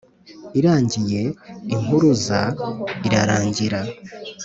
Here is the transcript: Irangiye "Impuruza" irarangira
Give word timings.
Irangiye 0.59 1.21
"Impuruza" 1.75 2.39
irarangira 3.07 3.81